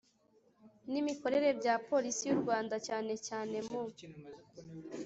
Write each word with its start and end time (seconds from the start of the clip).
n 0.91 0.93
imikorere 1.01 1.49
bya 1.59 1.73
polisi 1.89 2.21
y 2.27 2.33
u 2.35 2.37
rwanda 2.41 2.75
cyane 2.87 3.13
cyane 3.27 3.57
mu 3.69 3.81